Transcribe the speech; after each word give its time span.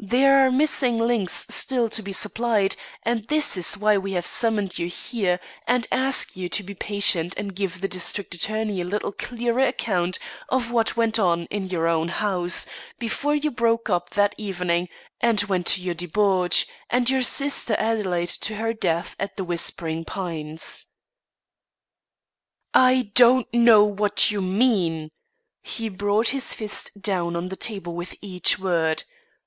There 0.00 0.38
are 0.46 0.50
missing 0.50 0.96
links 0.96 1.44
still 1.50 1.90
to 1.90 2.02
be 2.02 2.10
supplied, 2.14 2.74
and 3.02 3.28
this 3.28 3.54
is 3.54 3.76
why 3.76 3.98
we 3.98 4.12
have 4.12 4.24
summoned 4.24 4.78
you 4.78 4.86
here 4.86 5.38
and 5.66 5.86
ask 5.92 6.34
you 6.38 6.48
to 6.48 6.62
be 6.62 6.72
patient 6.72 7.36
and 7.36 7.54
give 7.54 7.82
the 7.82 7.86
district 7.86 8.34
attorney 8.34 8.80
a 8.80 8.86
little 8.86 9.12
clearer 9.12 9.60
account 9.66 10.18
of 10.48 10.72
what 10.72 10.96
went 10.96 11.18
on 11.18 11.44
in 11.50 11.66
your 11.68 11.86
own 11.86 12.08
house, 12.08 12.64
before 12.98 13.34
you 13.34 13.50
broke 13.50 13.90
up 13.90 14.08
that 14.14 14.34
evening 14.38 14.88
and 15.20 15.42
you 15.42 15.48
went 15.48 15.66
to 15.66 15.82
your 15.82 15.92
debauch, 15.92 16.64
and 16.88 17.10
your 17.10 17.20
sister 17.20 17.76
Adelaide 17.78 18.28
to 18.40 18.54
her 18.56 18.72
death 18.72 19.14
at 19.20 19.36
The 19.36 19.44
Whispering 19.44 20.06
Pines." 20.06 20.86
"I 22.72 23.10
don't 23.14 23.52
know 23.52 23.84
what 23.84 24.30
you 24.30 24.40
mean." 24.40 25.10
He 25.62 25.90
brought 25.90 26.28
his 26.28 26.54
fist 26.54 26.90
down 27.02 27.36
on 27.36 27.48
the 27.50 27.54
table 27.56 27.94
with 27.94 28.14
each 28.22 28.58
word. 28.58 29.04